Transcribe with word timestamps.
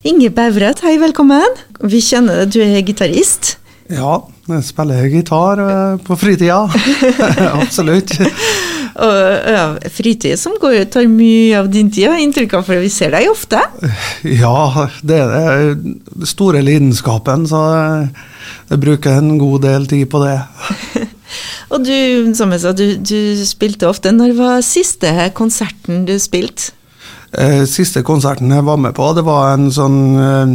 Inge 0.00 0.30
Bevret, 0.32 0.78
hei, 0.80 0.94
velkommen. 0.96 1.58
Vi 1.92 1.98
kjenner 2.00 2.38
deg, 2.40 2.54
du 2.54 2.62
er 2.64 2.78
gitarist. 2.88 3.50
Ja, 3.92 4.14
jeg 4.48 4.62
spiller 4.64 5.10
gitar 5.12 5.60
eh, 5.60 5.98
på 6.00 6.16
fritida. 6.16 6.62
Absolutt. 7.60 8.14
Og 9.04 9.18
ja, 9.52 9.66
fritid 9.92 10.40
som 10.40 10.56
går 10.56 10.86
tar 10.88 11.04
mye 11.04 11.60
av 11.60 11.68
din 11.68 11.92
tid, 11.92 12.06
har 12.08 12.16
jeg 12.16 12.30
inntrykk 12.30 12.56
av, 12.56 12.64
for 12.70 12.80
vi 12.80 12.88
ser 12.88 13.12
deg 13.12 13.28
ofte. 13.28 13.60
Ja, 14.40 14.88
det 15.04 15.20
er 15.20 15.76
den 15.76 16.00
store 16.32 16.64
lidenskapen, 16.64 17.44
så 17.52 17.60
jeg 18.72 18.80
bruker 18.80 19.20
en 19.20 19.36
god 19.36 19.66
del 19.68 19.84
tid 19.92 20.08
på 20.08 20.24
det. 20.24 20.38
Og 21.76 21.84
du, 21.84 21.96
som 22.40 22.56
jeg 22.56 22.64
sa, 22.64 22.72
du, 22.72 22.86
du 23.04 23.44
spilte 23.44 23.92
ofte. 23.92 24.16
Når 24.16 24.32
var 24.40 24.64
siste 24.64 25.12
konserten 25.36 26.06
du 26.08 26.16
spilte? 26.16 26.72
Eh, 27.30 27.62
Siste 27.70 28.02
konserten 28.02 28.50
jeg 28.50 28.66
var 28.66 28.78
med 28.80 28.94
på, 28.96 29.12
det 29.14 29.22
var 29.22 29.52
en 29.54 29.68
sånn 29.70 30.00
eh, 30.18 30.54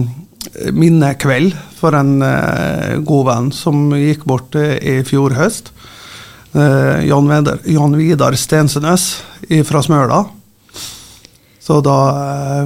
minnekveld 0.76 1.56
for 1.78 1.96
en 1.96 2.18
eh, 2.26 2.98
god 3.00 3.28
venn 3.30 3.48
som 3.56 3.94
gikk 3.96 4.26
bort 4.28 4.58
i 4.60 4.98
fjor 5.08 5.38
høst. 5.38 5.72
Eh, 6.52 7.06
Jan, 7.08 7.32
Vidar, 7.32 7.62
Jan 7.64 7.96
Vidar 7.96 8.36
Stensønøs 8.36 9.08
fra 9.68 9.84
Smøla. 9.86 10.26
Så 11.64 11.80
da 11.82 11.98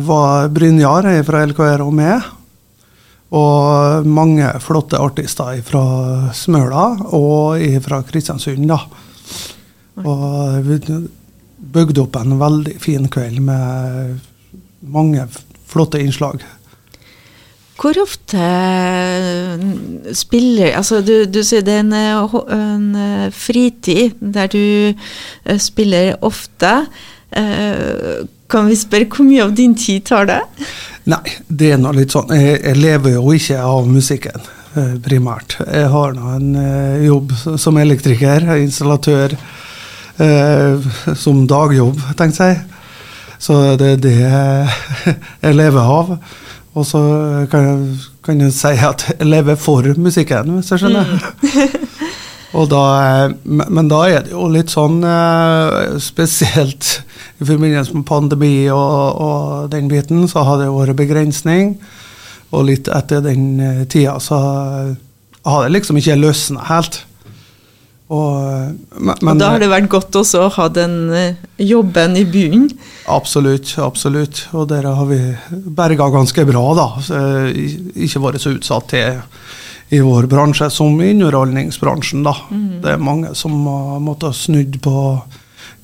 var 0.03 0.49
Brynjar 0.51 1.07
fra 1.27 1.45
LKR 1.47 1.85
og 1.85 1.93
med. 1.95 2.25
Og 3.29 4.07
mange 4.09 4.49
flotte 4.63 4.99
artister 4.99 5.61
fra 5.63 5.83
Smøla 6.35 6.85
og 7.15 7.61
fra 7.85 8.01
Kristiansund, 8.09 8.65
da. 8.67 8.81
Og 10.03 10.65
vi 11.59 11.71
bygde 11.73 12.01
opp 12.05 12.15
en 12.15 12.37
veldig 12.39 12.77
fin 12.81 13.07
kveld 13.11 13.39
med 13.45 14.19
mange 14.81 15.25
flotte 15.69 15.99
innslag. 16.01 16.41
Hvor 17.79 17.95
ofte 18.01 18.39
spiller 20.17 20.73
Altså, 20.75 20.99
du, 21.05 21.25
du 21.31 21.39
sier 21.47 21.63
det 21.63 21.77
er 21.77 21.85
en, 21.85 21.93
eh, 21.95 22.35
en 22.55 22.87
eh, 22.99 23.29
fritid 23.31 24.17
der 24.19 24.49
du 24.51 24.91
eh, 24.91 25.59
spiller 25.61 26.17
ofte. 26.25 26.73
Eh, 27.31 28.25
Kan 28.49 28.65
vi 28.65 28.75
spørre 28.75 29.05
hvor 29.13 29.27
mye 29.27 29.43
av 29.45 29.51
din 29.55 29.75
tid 29.77 30.07
tar 30.09 30.25
det? 30.25 30.39
Nei, 31.09 31.21
det 31.47 31.71
er 31.75 31.77
nå 31.81 31.91
litt 31.93 32.11
sånn 32.15 32.31
Jeg, 32.33 32.55
jeg 32.65 32.79
lever 32.81 33.13
jo 33.15 33.29
ikke 33.37 33.59
av 33.61 33.87
musikken, 33.87 34.41
eh, 34.75 34.95
primært. 35.05 35.59
Jeg 35.69 35.91
har 35.93 36.15
nå 36.17 36.31
en 36.35 36.49
eh, 36.57 37.05
jobb 37.05 37.31
som 37.61 37.77
elektriker, 37.77 38.47
installatør, 38.57 39.37
eh, 40.19 40.89
som 41.15 41.45
dagjobb, 41.47 41.99
tenkte 42.19 42.51
jeg. 42.51 42.61
Så 43.39 43.57
det 43.79 43.93
er 43.95 44.03
det 44.03 44.15
jeg 45.45 45.55
lever 45.55 45.91
av. 45.99 46.15
Og 46.77 46.85
så 46.85 47.01
kan 47.51 47.65
jeg, 47.65 47.99
kan 48.23 48.41
jeg 48.43 48.53
si 48.55 48.73
at 48.87 49.07
jeg 49.15 49.27
lever 49.27 49.57
for 49.59 49.87
musikken, 49.97 50.59
hvis 50.59 50.71
jeg 50.75 50.83
skjønner. 50.83 51.15
Og 52.57 52.69
da, 52.71 52.83
eh, 53.05 53.33
men 53.45 53.89
da 53.91 54.03
er 54.09 54.23
det 54.25 54.33
jo 54.33 54.47
litt 54.49 54.73
sånn 54.73 55.03
eh, 55.05 55.97
spesielt 56.01 56.95
i 57.39 57.45
forbindelse 57.45 57.93
med 57.93 58.07
pandemi 58.09 58.53
og, 58.73 59.21
og 59.21 59.69
den 59.73 59.89
biten, 59.91 60.25
så 60.27 60.43
har 60.47 60.61
det 60.61 60.71
vært 60.73 60.97
begrensning. 60.99 61.75
Og 62.49 62.65
litt 62.71 62.89
etter 62.89 63.21
den 63.25 63.59
eh, 63.61 63.83
tida 63.89 64.17
så 64.23 64.39
har 65.45 65.61
det 65.63 65.75
liksom 65.75 66.01
ikke 66.01 66.17
løsna 66.19 66.65
helt. 66.71 67.03
Og, 68.09 68.37
eh, 68.41 68.69
men, 68.97 69.35
Og 69.35 69.37
da 69.37 69.51
har 69.53 69.61
det 69.61 69.69
vært 69.69 69.89
godt 69.91 70.15
også 70.17 70.47
å 70.47 70.53
ha 70.55 70.65
den 70.73 70.95
eh, 71.13 71.41
jobben 71.61 72.17
i 72.17 72.25
bunnen. 72.25 72.71
Absolutt, 73.09 73.75
absolutt. 73.81 74.47
Og 74.57 74.65
der 74.71 74.87
har 74.89 75.05
vi 75.09 75.19
berga 75.77 76.09
ganske 76.13 76.45
bra, 76.49 76.63
da. 76.77 76.87
Eh, 77.19 77.59
ikke 78.07 78.23
vært 78.23 78.41
så 78.41 78.55
utsatt 78.55 78.89
til 78.95 79.21
i 79.93 80.01
vår 80.05 80.27
bransje 80.29 80.69
som 80.73 80.97
i 81.01 81.11
underholdningsbransjen, 81.13 82.25
da. 82.25 82.33
Det 82.81 82.95
er 82.95 83.01
mange 83.01 83.35
som 83.37 83.55
har 83.65 84.01
måttet 84.05 84.37
snudd 84.37 84.77
på 84.85 84.97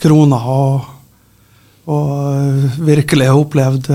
krona 0.02 0.42
og, 0.54 0.92
og 1.90 2.84
virkelig 2.86 3.30
har 3.30 3.42
opplevd 3.42 3.90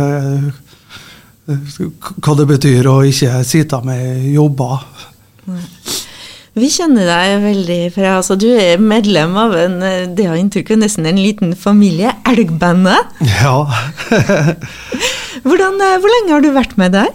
hva 1.50 2.34
det 2.38 2.46
betyr 2.46 2.86
å 2.90 2.96
ikke 3.06 3.42
sitte 3.46 3.78
med 3.86 4.26
jobber. 4.34 4.82
Vi 6.58 6.66
kjenner 6.66 7.06
deg 7.06 7.44
veldig 7.44 7.80
fra 7.94 8.16
altså 8.18 8.34
Du 8.38 8.48
er 8.50 8.80
medlem 8.82 9.36
av 9.38 9.54
en 9.54 9.76
eh, 9.86 10.08
det 10.10 10.26
har 10.26 10.38
inntrykk 10.38 10.72
av 10.74 10.80
nesten 10.82 11.06
en 11.06 11.20
liten 11.20 11.52
familie, 11.54 12.10
Elgbandet. 12.26 13.20
Ja. 13.38 13.68
Hvordan, 15.46 15.78
eh, 15.78 15.98
hvor 16.02 16.10
lenge 16.10 16.34
har 16.34 16.42
du 16.42 16.50
vært 16.56 16.74
med 16.80 16.96
der? 16.98 17.12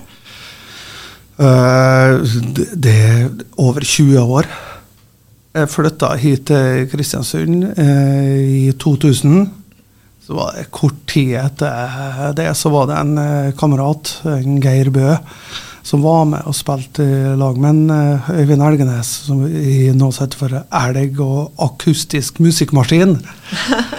Uh, 1.36 2.24
det, 2.56 2.70
det 2.80 2.96
er 2.96 3.28
over 3.60 3.84
20 3.84 4.24
år. 4.38 4.48
Jeg 5.56 5.72
flytta 5.72 6.14
hit 6.20 6.48
til 6.48 6.88
Kristiansund 6.92 7.66
uh, 7.76 8.40
i 8.40 8.72
2000. 8.80 9.50
Så 10.26 10.38
var 10.40 10.56
det 10.56 10.70
kort 10.74 11.04
tid 11.12 11.36
etter 11.38 12.32
det 12.40 12.48
så 12.58 12.72
var 12.74 12.88
det 12.90 13.02
en 13.02 13.20
uh, 13.20 13.52
kamerat, 13.60 14.16
en 14.32 14.64
Geir 14.64 14.90
Bø, 14.96 15.12
som 15.86 16.02
var 16.02 16.24
med 16.26 16.48
og 16.50 16.56
spilte 16.58 17.06
i 17.06 17.34
lag 17.38 17.60
med 17.62 17.92
eh, 17.94 18.30
Øyvind 18.40 18.64
Elgenes, 18.66 19.12
som 19.28 19.44
i 19.46 19.92
nå 19.94 20.10
sett 20.16 20.34
for 20.38 20.50
Elg 20.66 21.20
og 21.22 21.62
akustisk 21.62 22.42
musikkmaskin. 22.42 23.20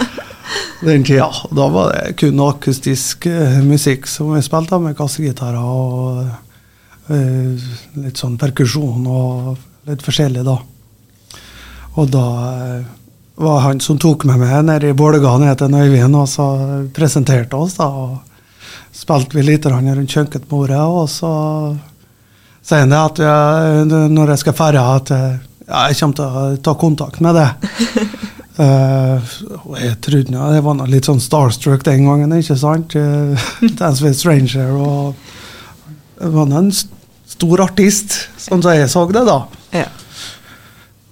Den 0.86 1.06
tida. 1.06 1.30
Da 1.54 1.68
var 1.70 1.92
det 1.94 2.16
kun 2.18 2.42
akustisk 2.42 3.28
eh, 3.30 3.60
musikk 3.62 4.10
som 4.10 4.34
vi 4.34 4.42
spilte 4.42 4.80
med 4.82 4.98
kassegitarer 4.98 5.62
og 5.62 6.24
eh, 7.14 7.70
litt 8.02 8.18
sånn 8.18 8.34
perkusjon 8.40 9.06
og 9.06 9.54
litt 9.86 10.02
forskjellig, 10.02 10.42
da. 10.42 10.58
Og 11.96 12.10
da 12.10 12.28
var 13.38 13.62
han 13.62 13.78
som 13.80 13.98
tok 14.00 14.26
med 14.26 14.42
meg 14.42 14.58
nede 14.66 14.90
i 14.90 14.96
Bålga 14.96 15.38
ned 15.38 15.54
til 15.60 15.78
Øyvind, 15.78 16.18
og 16.18 16.26
så 16.34 16.48
presenterte 16.98 17.62
oss, 17.62 17.78
da. 17.78 17.86
Og 17.86 18.35
spilte 18.96 19.36
vi 19.36 19.44
litt 19.44 19.66
rundt 19.68 20.14
kjøkkenbordet, 20.14 20.80
og 20.80 21.08
så 21.12 21.32
sier 22.64 22.84
han 22.84 22.94
det 22.94 23.02
at 23.02 23.20
jeg, 23.22 24.08
når 24.14 24.32
jeg 24.34 24.42
skal 24.42 24.56
ferde, 24.56 24.86
at 24.96 25.12
jeg, 25.14 25.36
jeg 25.66 25.98
kommer 26.00 26.16
til 26.16 26.24
å 26.24 26.46
ta 26.64 26.74
kontakt 26.80 27.22
med 27.24 27.38
det. 27.38 27.50
Uh, 28.56 29.20
jeg 29.76 29.98
trodde 30.00 30.32
ja, 30.32 30.46
Jeg 30.54 30.62
var 30.64 30.76
noe 30.78 30.88
litt 30.88 31.04
sånn 31.04 31.18
starstruck 31.20 31.82
den 31.84 32.06
gangen, 32.08 32.30
ikke 32.32 32.54
sant? 32.56 32.94
Uh, 32.96 33.36
Dance 33.76 34.00
with 34.00 34.16
Stranger 34.16 34.70
og 34.80 35.18
Det 36.16 36.30
var 36.32 36.54
en 36.56 36.70
st- 36.72 36.88
stor 37.28 37.60
artist, 37.66 38.16
sånn 38.40 38.64
som 38.64 38.72
jeg 38.72 38.88
så 38.88 39.02
det, 39.12 39.26
da. 39.28 39.36
Ja. 39.76 39.90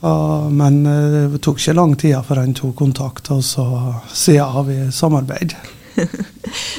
Uh, 0.01 0.49
men 0.57 0.81
det 0.89 1.43
tok 1.45 1.61
ikke 1.61 1.77
lang 1.77 1.93
tid 2.01 2.17
før 2.25 2.41
han 2.41 2.57
tok 2.57 2.73
kontakt, 2.81 3.29
og 3.35 3.45
så 3.45 3.67
siden 4.09 4.57
har 4.57 4.65
vi 4.71 4.79
samarbeid. 4.89 5.53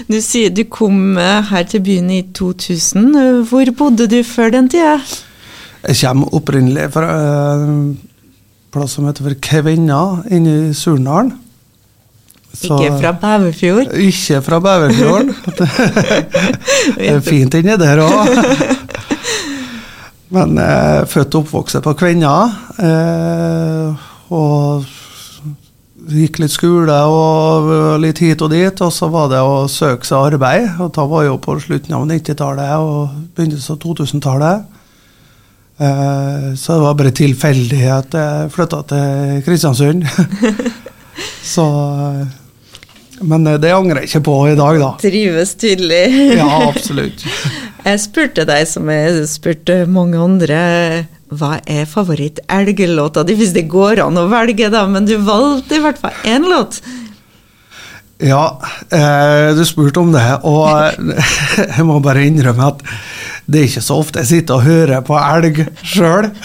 Du 0.07 0.17
sier 0.21 0.51
du 0.55 0.63
kom 0.71 1.17
eh, 1.21 1.45
her 1.51 1.63
til 1.69 1.83
byen 1.85 2.11
i 2.13 2.21
2000. 2.35 3.07
Eh, 3.21 3.39
Hvor 3.49 3.71
bodde 3.77 4.07
du 4.11 4.19
før 4.23 4.53
den 4.55 4.69
tida? 4.71 4.99
Jeg 5.85 5.97
kommer 6.01 6.33
opprinnelig 6.33 6.89
fra 6.93 7.09
en 7.53 7.97
plass 8.73 8.97
som 8.97 9.05
heter 9.07 9.37
Kvenna, 9.41 10.01
inne 10.33 10.55
i 10.69 10.73
Surnadalen. 10.73 11.35
Ikke 12.55 12.97
fra 13.01 13.11
Bæverfjord? 13.11 13.93
Ikke 13.99 14.41
fra 14.41 14.59
Beverfjorden. 14.63 15.35
det 16.97 17.09
er 17.11 17.19
fint 17.23 17.57
inni 17.59 17.75
der 17.79 18.01
òg. 18.05 18.31
Men 20.35 20.57
jeg 20.57 20.99
er 20.99 21.05
født 21.09 21.35
og 21.35 21.45
oppvokst 21.45 21.81
på 21.85 21.93
Kvenna. 21.99 22.35
Eh, 22.81 24.07
og 24.33 24.85
gikk 25.95 26.39
litt 26.41 26.53
skole 26.53 26.95
og 27.07 27.69
litt 28.03 28.19
hit 28.23 28.44
og 28.44 28.51
dit. 28.53 28.81
Og 28.83 28.94
så 28.94 29.09
var 29.11 29.29
det 29.31 29.41
å 29.41 29.66
søke 29.72 30.07
seg 30.07 30.33
arbeid. 30.33 30.69
Og 30.83 30.94
da 30.95 31.07
var 31.09 31.28
jo 31.28 31.38
på 31.41 31.57
slutten 31.63 31.95
av 31.97 32.07
90-tallet 32.09 32.73
og 32.83 33.19
begynnelsen 33.38 33.78
av 33.78 33.84
2000-tallet. 33.84 34.72
Eh, 35.75 36.49
så 36.55 36.78
det 36.78 36.84
var 36.85 36.97
bare 36.99 37.16
tilfeldig 37.16 37.84
at 37.91 38.16
jeg 38.16 38.52
flytta 38.55 38.81
til 38.91 39.43
Kristiansund. 39.47 40.05
så 41.55 41.66
Men 43.25 43.47
eh, 43.47 43.59
det 43.59 43.73
angrer 43.75 44.03
jeg 44.03 44.14
ikke 44.14 44.25
på 44.29 44.37
i 44.52 44.58
dag, 44.59 44.79
da. 44.79 44.93
Trives 45.03 45.55
tydelig. 45.59 46.05
Ja, 46.37 46.49
absolutt. 46.69 47.25
Jeg 47.85 47.99
spurte 48.02 48.47
deg, 48.49 48.64
som 48.66 48.87
jeg 48.90 49.28
spurte 49.29 49.75
mange 49.85 50.17
andre, 50.17 50.55
hva 51.40 51.58
er 51.66 51.87
favoritt-elgelåta 51.90 53.26
di? 53.26 53.37
Hvis 53.40 53.55
det 53.55 53.67
går 53.72 54.03
an 54.05 54.20
å 54.22 54.28
velge, 54.32 54.70
da, 54.73 54.85
men 54.90 55.08
du 55.08 55.17
valgte 55.23 55.79
i 55.79 55.84
hvert 55.84 56.02
fall 56.02 56.16
én 56.28 56.47
låt. 56.49 56.82
Ja, 58.23 58.61
eh, 58.96 59.52
du 59.55 59.66
spurte 59.67 59.99
om 59.99 60.14
det, 60.16 60.23
og 60.47 60.72
jeg 61.76 61.87
må 61.87 61.99
bare 62.03 62.23
innrømme 62.23 62.72
at 62.72 62.84
det 63.46 63.59
er 63.59 63.67
ikke 63.70 63.84
så 63.85 63.99
ofte 64.02 64.23
jeg 64.23 64.32
sitter 64.32 64.58
og 64.58 64.66
hører 64.66 65.03
på 65.05 65.17
elg 65.20 65.66
sjøl. 65.84 66.32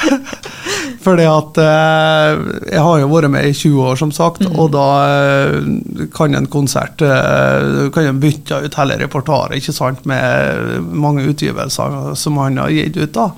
Fordi 1.01 1.25
at 1.25 1.59
eh, 1.63 2.41
jeg 2.75 2.83
har 2.85 2.99
jo 3.01 3.09
vært 3.09 3.33
med 3.33 3.47
i 3.49 3.55
20 3.57 3.85
år, 3.89 3.97
som 3.97 4.11
sagt, 4.13 4.43
mm. 4.45 4.57
og 4.61 4.73
da 4.75 4.89
eh, 5.09 6.09
kan 6.13 6.37
en 6.37 6.49
konsert 6.53 7.01
eh, 7.05 7.87
kan 7.95 8.11
en 8.11 8.21
bytte 8.21 8.59
ut 8.67 8.77
hele 8.77 8.99
repertoaret, 9.01 9.57
ikke 9.57 9.77
sant, 9.77 10.05
med 10.11 10.85
mange 10.93 11.25
utgivelser 11.31 12.13
som 12.21 12.43
han 12.43 12.61
har 12.61 12.75
gitt 12.75 13.01
ut. 13.01 13.15
da. 13.17 13.31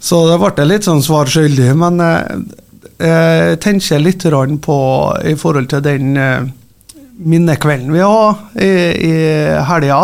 Så 0.00 0.22
det 0.30 0.38
ble 0.40 0.64
litt 0.64 0.88
sånn 0.88 1.02
svar 1.04 1.28
skyldig, 1.28 1.68
men 1.76 2.00
eh, 2.00 2.40
jeg 3.04 3.60
tenker 3.60 4.00
litt 4.00 4.24
på 4.64 4.78
i 5.28 5.34
forhold 5.36 5.68
til 5.68 5.84
den 5.84 6.16
eh, 6.16 6.48
minnekvelden 7.20 7.92
vi 7.92 8.00
har 8.00 8.38
i, 8.56 8.70
i 9.10 9.14
helga, 9.68 10.00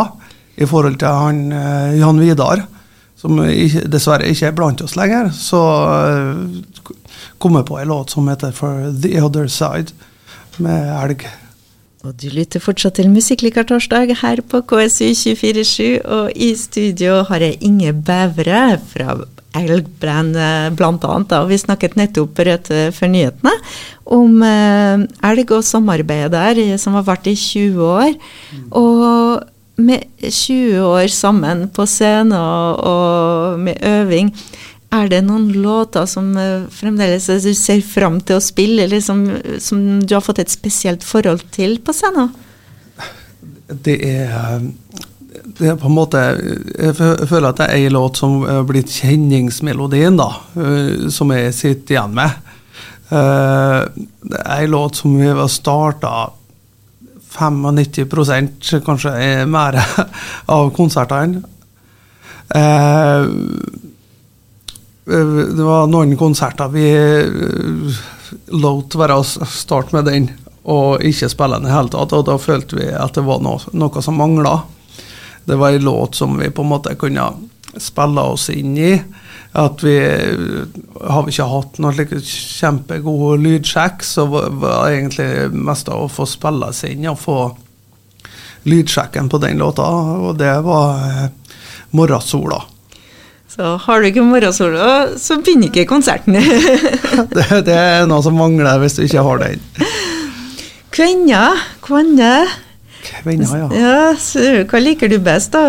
i 0.57 0.69
forhold 0.69 1.01
til 1.01 1.09
han 1.09 1.41
eh, 1.53 1.97
Jan 2.01 2.21
Vidar 2.21 2.67
som 3.17 3.41
dessverre 3.89 4.29
ikke 4.29 4.51
er 4.51 4.55
blant 4.55 4.83
oss 4.85 4.93
lenger, 4.99 5.31
så 5.33 5.63
kom 7.41 7.57
jeg 7.57 7.67
på 7.67 7.79
en 7.81 7.89
låt 7.89 8.13
som 8.13 8.29
heter 8.29 8.53
For 8.53 8.91
The 8.93 9.17
Other 9.25 9.49
Side, 9.49 9.97
med 10.61 10.93
elg. 10.93 11.25
Og 12.07 12.13
du 12.21 12.29
lytter 12.31 12.63
fortsatt 12.63 13.01
til 13.01 13.09
Musikklikertorsdag 13.11 14.13
her 14.21 14.45
på 14.47 14.61
KSU 14.69 15.09
247, 15.17 16.05
og 16.05 16.29
i 16.37 16.53
studio 16.61 17.23
har 17.27 17.43
jeg 17.43 17.59
Inge 17.67 17.97
Bævre 17.97 18.77
fra 18.93 19.17
Elgbrand 19.57 20.39
blant 20.77 21.05
annet. 21.05 21.29
da. 21.33 21.45
vi 21.49 21.59
snakket 21.59 21.97
nettopp 21.97 22.39
rett 22.47 22.71
før 22.95 23.13
nyhetene 23.13 23.55
om 24.07 24.39
eh, 24.47 25.03
elg 25.27 25.53
og 25.55 25.67
samarbeidet 25.67 26.33
der, 26.35 26.79
som 26.81 26.97
har 26.99 27.07
vært 27.07 27.29
i 27.31 27.35
20 27.39 27.83
år. 27.83 28.15
Og 28.79 29.43
med 29.77 30.07
20 30.23 30.81
år 30.87 31.11
sammen 31.13 31.67
på 31.75 31.85
scenen 31.91 32.33
og, 32.39 32.81
og, 32.87 33.61
med 33.61 33.83
øving, 33.85 34.33
er 34.95 35.11
det 35.11 35.21
noen 35.27 35.51
låter 35.59 36.07
som 36.09 36.31
eh, 36.39 36.69
fremdeles 36.73 37.27
du 37.43 37.53
ser 37.59 37.83
fram 37.85 38.21
til 38.23 38.39
å 38.39 38.45
spille, 38.45 38.87
eller 38.87 39.03
som, 39.05 39.27
som, 39.61 39.83
du 40.01 40.15
har 40.17 40.25
fått 40.25 40.45
et 40.45 40.53
spesielt 40.53 41.05
forhold 41.05 41.45
til 41.55 41.81
på 41.85 41.95
scenen? 41.97 42.31
Det 43.67 43.99
er, 44.07 44.63
det 45.45 45.69
er 45.73 45.79
på 45.81 45.89
en 45.89 45.97
måte 45.97 46.21
Jeg 46.21 46.95
føler 46.97 47.49
at 47.51 47.61
det 47.61 47.69
er 47.71 47.87
en 47.87 47.97
låt 47.97 48.21
som 48.21 48.41
er 48.49 48.65
blitt 48.69 48.93
kjenningsmelodien, 48.93 50.19
da, 50.19 50.31
eh, 50.61 51.09
som 51.13 51.33
jeg 51.35 51.55
sitter 51.57 51.97
igjen 51.97 52.17
med. 52.17 52.31
Eh, 53.11 53.81
det 54.27 54.41
er 54.43 54.65
en 54.65 54.75
låt 54.75 55.01
som 55.03 55.15
vi 55.19 55.29
har 55.29 55.53
starta 55.53 56.31
95% 57.37 58.81
kanskje 58.87 59.13
mer 59.51 59.79
av 60.57 60.71
konsertene. 60.77 61.43
Eh, 62.55 63.29
det 65.07 65.63
var 65.63 65.87
noen 65.87 66.17
konserter 66.19 66.71
vi 66.73 66.89
lot 68.59 68.97
være 68.99 69.21
å 69.21 69.23
starte 69.23 69.95
med 69.95 70.09
den 70.11 70.27
og 70.67 71.05
ikke 71.07 71.29
spille 71.31 71.61
den 71.61 71.69
i 71.71 71.75
hele 71.75 71.93
tatt. 71.93 72.15
Og 72.17 72.25
da 72.27 72.35
følte 72.43 72.79
vi 72.81 72.89
at 72.91 73.15
det 73.15 73.23
var 73.27 73.43
noe, 73.45 73.63
noe 73.79 74.03
som 74.03 74.19
mangla. 74.19 74.59
Det 75.47 75.57
var 75.57 75.75
en 75.75 75.87
låt 75.87 76.15
som 76.19 76.39
vi 76.39 76.51
på 76.51 76.63
en 76.63 76.73
måte 76.75 76.95
kunne 76.99 77.29
spille 77.77 78.21
oss 78.21 78.49
inn 78.51 78.77
i. 78.79 78.93
At 79.57 79.83
vi 79.85 79.97
har 81.01 81.23
vi 81.25 81.33
ikke 81.33 81.49
hatt 81.49 81.79
noen 81.81 81.97
like 81.97 82.19
kjempegod 82.21 83.45
lydsjekk, 83.45 84.03
så 84.05 84.27
var 84.29 84.51
det 84.59 84.97
egentlig 84.97 85.31
mest 85.55 85.89
av 85.89 86.05
å 86.05 86.13
få 86.13 86.27
spille 86.29 86.73
seg 86.77 86.97
inn 86.97 87.09
og 87.13 87.21
få 87.23 87.39
lydsjekken 88.67 89.31
på 89.31 89.39
den 89.39 89.63
låta, 89.63 89.87
og 90.27 90.37
det 90.41 90.53
var 90.67 91.05
eh, 91.07 91.29
'Morgensola'. 91.95 92.65
Så 93.57 93.77
har 93.81 94.01
du 94.01 94.09
ikke 94.11 94.25
morgensola, 94.27 95.17
så 95.17 95.39
begynner 95.41 95.71
ikke 95.71 95.87
konserten. 95.89 96.35
det, 97.37 97.47
det, 97.65 97.77
er 97.77 98.09
noe 98.11 98.21
som 98.27 98.37
mangler 98.37 98.83
hvis 98.83 98.99
du 98.99 99.05
ikke 99.07 99.23
har 99.25 99.41
den. 99.41 99.63
Kvenna, 100.93 101.45
Kvinner, 103.07 103.53
ja. 103.63 103.69
ja 103.73 104.63
hva 104.67 104.81
liker 104.83 105.11
du 105.11 105.17
best, 105.23 105.55
da? 105.55 105.63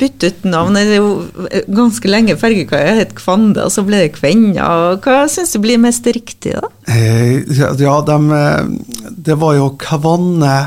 Bytte 0.00 0.30
ut 0.32 0.46
navn. 0.48 0.76
Det 0.78 0.96
er 0.96 1.00
jo 1.00 1.62
ganske 1.72 2.10
lenge 2.10 2.36
fergekaia 2.40 2.96
het 3.00 3.14
Kvande, 3.18 3.64
og 3.64 3.72
så 3.74 3.84
ble 3.86 4.04
det 4.04 4.14
Kvenna. 4.18 4.68
Hva 5.02 5.22
syns 5.32 5.54
du 5.56 5.60
blir 5.64 5.80
mest 5.82 6.06
riktig, 6.06 6.56
da? 6.58 6.70
Eh, 6.92 7.42
ja, 7.56 7.72
de, 8.06 8.18
eh, 8.40 9.08
det 9.28 9.38
var 9.40 9.56
jo 9.58 9.72
Kvanne 9.80 10.58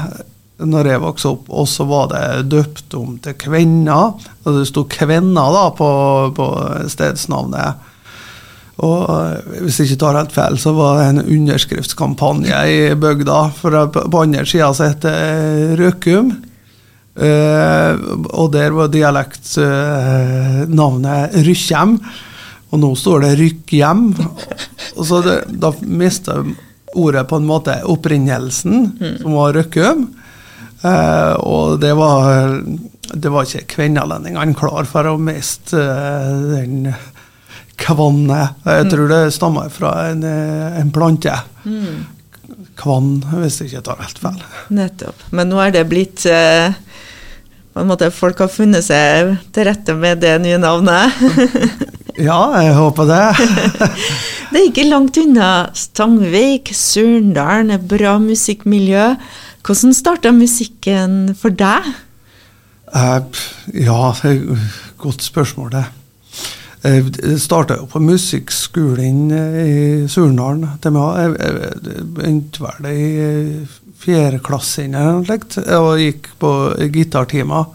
når 0.60 0.90
jeg 0.92 1.02
vokste 1.04 1.30
opp, 1.32 1.46
og 1.56 1.68
så 1.72 1.86
var 1.88 2.10
det 2.12 2.24
døpt 2.52 2.96
om 3.00 3.16
til 3.24 3.38
Kvenna. 3.40 4.00
Og 4.44 4.58
det 4.58 4.66
sto 4.68 4.84
Kvenna 4.92 5.46
da 5.56 5.70
på, 5.76 5.92
på 6.36 6.50
stedsnavnet. 6.92 7.88
Og 8.86 9.10
eh, 9.12 9.38
hvis 9.66 9.78
jeg 9.80 9.86
ikke 9.90 10.02
tar 10.04 10.20
helt 10.20 10.36
feil, 10.36 10.56
så 10.62 10.70
var 10.78 10.92
det 11.00 11.06
en 11.10 11.28
underskriftskampanje 11.38 12.58
i 12.72 12.74
bygda. 13.00 13.40
For 13.58 13.72
på 13.92 14.22
andre 14.24 14.46
sida 14.48 14.70
så 14.76 14.84
heter 14.92 15.16
Røkum. 15.80 16.28
Uh, 17.20 17.94
og 18.32 18.48
der 18.54 18.72
var 18.72 18.88
dialektnavnet 18.94 21.34
uh, 21.34 21.40
Rykkjem. 21.44 22.00
Og 22.70 22.80
nå 22.80 22.96
står 22.96 23.20
det 23.26 23.40
Rykkjem. 23.42 24.16
Og 24.96 25.04
så 25.10 25.16
det, 25.26 25.38
da 25.60 25.70
mista 25.84 26.34
ordet 26.96 27.28
på 27.28 27.36
en 27.38 27.48
måte 27.50 27.84
opprinnelsen, 27.92 28.74
mm. 28.96 29.18
som 29.24 29.32
var 29.36 29.54
Røkkum. 29.58 30.00
Uh, 30.80 31.36
og 31.44 31.84
det 31.84 31.94
var, 32.00 32.64
det 33.12 33.30
var 33.34 33.44
ikke 33.44 33.72
kvinnelendingene 33.76 34.56
klar 34.56 34.88
for 34.88 35.04
å 35.12 35.20
miste 35.20 35.76
den 36.54 36.88
kvanne. 37.80 38.40
Jeg 38.66 38.86
mm. 38.88 38.92
tror 38.94 39.12
det 39.12 39.22
stammer 39.36 39.70
fra 39.74 39.94
en, 40.12 40.24
eh, 40.28 40.80
en 40.82 40.92
plante. 40.94 41.34
Mm. 41.66 42.06
Kvann, 42.80 43.18
hvis 43.42 43.60
jeg 43.60 43.74
ikke 43.74 43.86
tar 43.90 44.04
helt 44.04 44.22
feil. 44.24 44.44
Nettopp. 44.76 45.26
Men 45.36 45.52
nå 45.52 45.60
er 45.64 45.74
det 45.76 45.88
blitt 45.90 46.24
eh, 46.30 46.76
på 47.74 47.84
en 47.84 47.90
måte 47.90 48.10
Folk 48.12 48.42
har 48.44 48.52
funnet 48.52 48.86
seg 48.88 49.36
til 49.56 49.68
rette 49.68 49.96
med 50.00 50.24
det 50.24 50.38
nye 50.44 50.60
navnet. 50.62 51.20
ja, 52.30 52.40
jeg 52.64 52.76
håper 52.78 53.10
det. 53.10 53.26
det 54.52 54.62
er 54.62 54.68
ikke 54.70 54.90
langt 54.90 55.20
unna 55.22 55.52
Stangveik, 55.78 56.74
Surndalen, 56.76 57.76
bra 57.90 58.18
musikkmiljø. 58.24 59.14
Hvordan 59.68 59.94
starta 59.94 60.32
musikken 60.34 61.36
for 61.38 61.54
deg? 61.54 61.92
Eh, 62.96 63.44
ja, 63.86 64.02
godt 64.98 65.24
spørsmål, 65.24 65.72
det. 65.76 65.86
Jeg 66.80 67.10
eh, 67.24 67.36
starta 67.36 67.76
jo 67.76 67.88
på 67.92 68.00
musikkskolen 68.00 69.34
eh, 69.36 69.58
i 69.60 69.80
Surnadalen. 70.08 70.78
Jeg 70.80 72.06
begynte 72.16 72.64
vel 72.64 72.88
i 72.88 73.08
eh, 73.20 73.74
fjerde 74.00 74.40
klasse 74.44 74.86
og 75.76 76.00
gikk 76.00 76.30
på 76.40 76.54
gitartimer. 76.94 77.68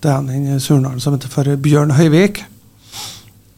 Det 0.00 0.12
er 0.12 0.20
en 0.22 0.46
i 0.46 0.60
Surnadalen 0.62 1.02
som 1.02 1.16
heter 1.16 1.32
for 1.32 1.50
Bjørn 1.58 1.96
Høyvik. 1.98 2.44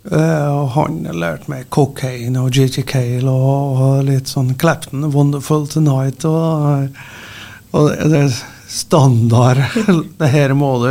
Og 0.02 0.64
han 0.74 0.96
lærte 1.14 1.46
meg 1.46 1.68
Cocaine 1.70 2.40
og 2.40 2.56
JJ 2.56 2.82
Cale 2.90 3.30
og, 3.30 4.00
litt 4.08 4.26
sånn 4.26 4.56
Clapton, 4.58 5.04
Wonderful 5.12 5.68
Tonight. 5.70 6.24
Og, 6.26 6.88
og 7.70 7.92
det 8.10 8.24
er 8.24 8.40
standard. 8.66 9.62
det 10.18 10.32
her 10.32 10.56
må 10.58 10.72
du 10.82 10.90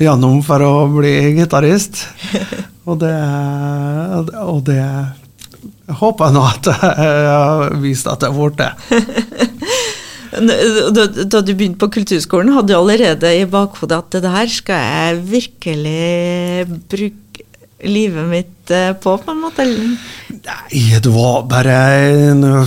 gjennom 0.00 0.40
for 0.46 0.64
å 0.64 0.74
bli 0.92 1.14
gitarist. 1.38 2.04
Og 2.90 2.96
det, 2.98 3.12
og 4.40 4.62
det 4.66 4.80
jeg 6.24 6.32
nå 6.34 6.42
at 6.42 6.68
jeg 6.70 7.26
har 7.28 7.74
vist 7.82 8.08
at 8.10 8.24
jeg 8.24 8.32
har 8.32 8.38
blitt 8.38 8.58
det. 8.58 8.70
Da, 10.30 11.04
da, 11.26 11.40
du 11.42 11.52
begynte 11.52 11.80
på 11.82 11.90
kulturskolen, 11.98 12.52
hadde 12.54 12.72
du 12.72 12.76
allerede 12.78 13.32
i 13.34 13.44
bakhodet 13.50 13.98
at 13.98 14.14
det 14.14 14.22
der 14.24 14.52
skal 14.54 14.84
jeg 14.86 15.22
virkelig 15.32 16.66
bruke 16.90 17.29
livet 17.82 18.26
mitt 18.28 18.70
eh, 18.70 18.92
på, 18.92 19.18
på 19.18 19.30
en 19.30 19.38
måte? 19.40 19.64
Nei, 19.64 20.98
det 21.02 21.10
var 21.12 21.44
bare 21.50 22.34
noe, 22.36 22.64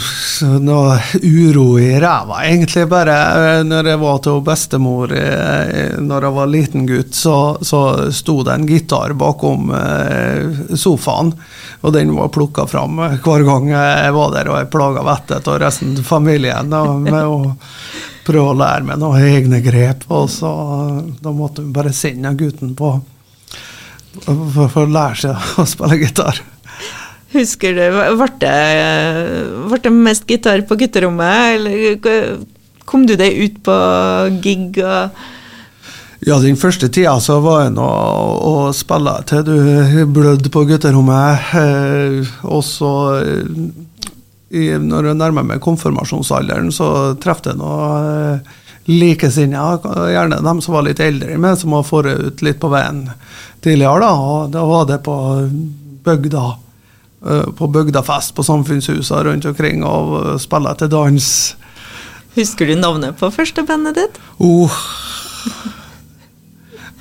noe 0.62 0.98
uro 1.22 1.68
i 1.80 1.92
ræva, 2.02 2.44
egentlig. 2.48 2.86
Bare 2.92 3.18
eh, 3.58 3.64
når 3.68 3.92
jeg 3.92 4.02
var 4.02 4.24
til 4.26 4.42
bestemor 4.46 5.14
eh, 5.18 6.00
når 6.02 6.28
jeg 6.28 6.38
var 6.38 6.52
liten 6.52 6.88
gutt, 6.90 7.14
så, 7.18 7.38
så 7.62 7.84
sto 8.14 8.40
det 8.44 8.58
en 8.58 8.68
gitar 8.70 9.14
bakom 9.18 9.72
sofaen. 10.76 11.34
Og 11.84 11.94
den 11.94 12.14
var 12.16 12.32
plukka 12.34 12.66
fram 12.70 13.00
hver 13.24 13.46
gang 13.48 13.70
jeg 13.74 14.16
var 14.16 14.34
der 14.34 14.50
og 14.50 14.60
jeg 14.62 14.72
plaga 14.72 15.04
vettet 15.06 15.50
av 15.52 15.60
resten 15.62 15.98
av 16.00 16.08
familien. 16.08 16.72
Med 17.04 17.24
å 17.28 17.56
prøve 18.24 18.54
å 18.54 18.60
lære 18.60 18.88
meg 18.88 19.02
noen 19.02 19.26
egne 19.28 19.60
grep. 19.64 20.06
Og 20.14 20.30
så 20.32 20.54
da 21.20 21.34
måtte 21.36 21.66
vi 21.66 21.76
bare 21.76 21.94
sende 21.96 22.32
gutten 22.40 22.76
på 22.78 22.96
for, 24.22 24.68
for 24.70 24.86
å 24.86 24.94
lære 24.94 25.22
seg 25.24 25.48
å 25.62 25.68
spille 25.70 26.00
gitar. 26.02 26.42
Husker 27.34 27.74
du, 27.74 27.86
Ble 28.20 28.28
det, 28.44 28.58
ble 29.70 29.80
det 29.82 29.94
mest 29.94 30.28
gitar 30.30 30.62
på 30.70 30.78
gutterommet, 30.78 31.56
eller 31.58 32.38
kom 32.86 33.08
du 33.10 33.16
deg 33.18 33.40
ut 33.42 33.64
på 33.66 33.78
gig? 34.44 34.78
Ja, 36.24 36.38
den 36.40 36.56
første 36.60 36.88
tida 36.94 37.18
så 37.20 37.40
var 37.44 37.66
det 37.66 37.74
nå 37.76 37.84
å 37.84 38.70
spille 38.76 39.16
til 39.28 39.42
du 39.48 39.56
blødde 40.14 40.52
på 40.54 40.64
gutterommet. 40.70 41.50
Eh, 41.60 42.36
og 42.48 42.62
så, 42.64 42.92
eh, 43.20 44.78
når 44.80 45.10
jeg 45.10 45.20
nærmer 45.20 45.48
meg 45.50 45.64
konfirmasjonsalderen, 45.66 46.72
så 46.72 47.18
traff 47.20 47.44
jeg 47.44 47.60
noe 47.60 47.90
eh, 48.38 48.54
likesinnede, 48.90 49.94
gjerne 50.12 50.42
dem 50.44 50.60
som 50.62 50.74
var 50.76 50.84
litt 50.88 51.00
eldre 51.00 51.38
med, 51.40 51.58
som 51.60 51.72
har 51.78 51.86
fått 51.88 52.10
ut 52.12 52.42
litt 52.44 52.60
på 52.60 52.72
veien 52.74 53.06
tidligere. 53.64 54.00
da, 54.04 54.12
og 54.14 54.52
Da 54.52 54.66
var 54.68 54.86
det 54.90 54.98
på 55.06 55.16
bygda. 56.04 56.46
eh, 57.26 57.46
På 57.58 57.68
bygdafest 57.72 58.36
på 58.36 58.44
samfunnshusene 58.44 59.24
rundt 59.24 59.46
omkring 59.46 59.84
og 59.88 60.18
eh, 60.34 60.38
spille 60.38 60.76
til 60.76 60.90
dans. 60.92 61.30
Husker 62.36 62.66
du 62.68 62.76
navnet 62.76 63.16
på 63.20 63.30
første 63.32 63.64
bandet 63.64 63.96
ditt? 63.96 64.20
Oh. 64.40 64.74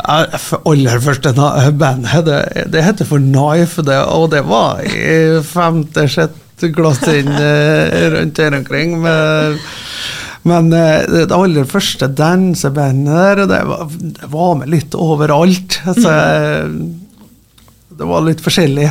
Aller 0.02 0.98
første 1.00 1.32
bandet, 1.78 2.24
det, 2.26 2.38
det 2.72 2.82
heter 2.84 3.06
for 3.06 3.22
Knife, 3.22 3.82
det, 3.86 3.98
og 4.10 4.30
det 4.32 4.42
var 4.48 4.80
i 4.82 5.40
femte-sjette 5.46 6.70
klasse 6.74 7.14
eh, 7.22 8.10
rundt 8.14 8.38
her 8.42 8.56
omkring. 8.58 8.96
Men, 9.02 9.58
men 10.48 10.72
eh, 10.74 11.04
det 11.06 11.34
aller 11.34 11.66
første 11.70 12.08
dansebandet 12.10 13.14
der, 13.14 13.42
det 13.50 13.60
var, 13.68 13.90
det 14.18 14.30
var 14.32 14.54
med 14.58 14.72
litt 14.72 14.96
overalt. 14.98 15.80
Altså, 15.86 16.14
det 17.92 18.08
var 18.08 18.24
litt 18.26 18.42
forskjellig. 18.42 18.88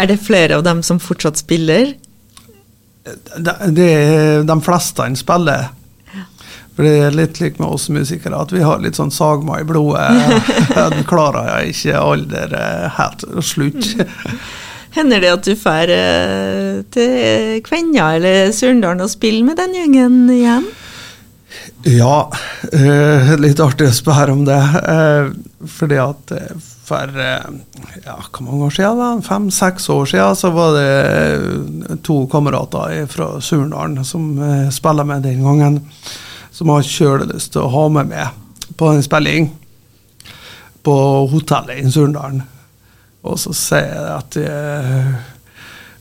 Er 0.00 0.08
det 0.10 0.20
flere 0.24 0.58
av 0.58 0.64
dem 0.66 0.82
som 0.86 0.98
fortsatt 1.02 1.38
spiller? 1.38 1.92
De, 3.36 3.52
de, 3.74 3.90
de 4.46 4.56
fleste 4.64 5.06
han 5.06 5.18
spiller. 5.18 5.70
For 6.80 6.86
det 6.86 6.96
er 7.04 7.12
litt 7.12 7.38
likt 7.42 7.58
med 7.60 7.74
oss 7.74 7.90
musikere, 7.92 8.38
at 8.40 8.52
vi 8.54 8.62
har 8.64 8.80
litt 8.80 8.96
sånn 8.96 9.12
sagma 9.12 9.58
i 9.60 9.66
blodet. 9.68 10.06
Den 10.78 11.04
klarer 11.08 11.50
jeg 11.50 11.74
ikke 11.74 11.98
alder 12.00 12.54
eh, 12.56 12.86
helt 12.96 13.24
å 13.28 13.44
slutte. 13.44 14.06
Hender 14.94 15.20
det 15.22 15.28
at 15.30 15.46
du 15.46 15.52
drar 15.54 15.92
eh, 15.92 16.80
til 16.94 17.60
Kvenja 17.66 18.14
eller 18.16 18.54
Surndalen 18.56 19.04
og 19.04 19.12
spiller 19.12 19.50
med 19.50 19.60
den 19.60 19.76
gjengen 19.76 20.16
igjen? 20.32 20.70
Ja, 21.82 22.30
eh, 22.72 23.32
litt 23.40 23.60
artig 23.60 23.88
å 23.88 23.94
spørre 23.94 24.34
om 24.34 24.44
det. 24.46 24.58
Eh, 24.92 25.30
fordi 25.78 25.98
at 26.00 26.34
eh, 26.36 26.66
for 26.90 27.14
ja, 27.14 28.16
hvor 28.18 28.42
mange 28.44 28.66
år 28.66 28.74
siden, 28.74 29.22
fem-seks 29.22 29.88
år 29.94 30.08
siden, 30.10 30.38
så 30.38 30.50
var 30.54 30.74
det 30.74 31.98
to 32.06 32.24
kamerater 32.30 33.04
fra 33.10 33.28
Surndalen 33.38 34.02
som 34.04 34.32
spiller 34.74 35.06
med 35.06 35.22
den 35.22 35.44
gangen, 35.46 35.78
som 36.50 36.72
har 36.74 36.82
kjølelyst 36.82 37.54
til 37.54 37.62
å 37.62 37.70
ha 37.76 37.84
med 37.94 38.10
meg 38.10 38.74
på 38.74 38.90
en 38.90 39.06
spilling 39.06 39.52
på 40.82 40.96
hotellet 41.30 41.78
i 41.78 41.94
Surndalen. 41.94 42.42
Og 43.22 43.38
så 43.38 43.54
sier 43.54 43.94
jeg 43.94 44.10
at 44.16 44.40
jeg 44.40 45.14